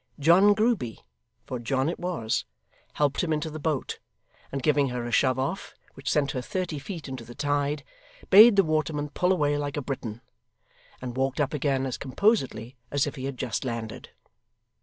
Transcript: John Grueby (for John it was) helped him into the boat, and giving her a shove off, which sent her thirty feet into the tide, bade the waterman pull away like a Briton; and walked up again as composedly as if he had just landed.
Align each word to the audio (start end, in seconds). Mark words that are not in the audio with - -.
John 0.17 0.55
Grueby 0.55 0.97
(for 1.45 1.59
John 1.59 1.87
it 1.87 1.99
was) 1.99 2.45
helped 2.93 3.21
him 3.23 3.31
into 3.31 3.51
the 3.51 3.59
boat, 3.59 3.99
and 4.51 4.63
giving 4.63 4.89
her 4.89 5.05
a 5.05 5.11
shove 5.11 5.37
off, 5.37 5.75
which 5.93 6.09
sent 6.09 6.31
her 6.31 6.41
thirty 6.41 6.79
feet 6.79 7.07
into 7.07 7.23
the 7.23 7.35
tide, 7.35 7.83
bade 8.31 8.55
the 8.55 8.63
waterman 8.63 9.09
pull 9.09 9.31
away 9.31 9.59
like 9.59 9.77
a 9.77 9.81
Briton; 9.83 10.21
and 11.03 11.15
walked 11.15 11.39
up 11.39 11.53
again 11.53 11.85
as 11.85 11.99
composedly 11.99 12.75
as 12.89 13.05
if 13.05 13.13
he 13.13 13.25
had 13.25 13.37
just 13.37 13.63
landed. 13.63 14.09